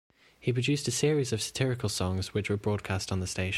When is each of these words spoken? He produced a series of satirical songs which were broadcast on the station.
He 0.39 0.51
produced 0.51 0.87
a 0.87 0.91
series 0.91 1.31
of 1.31 1.43
satirical 1.43 1.87
songs 1.87 2.33
which 2.33 2.49
were 2.49 2.57
broadcast 2.57 3.11
on 3.11 3.19
the 3.19 3.27
station. 3.27 3.49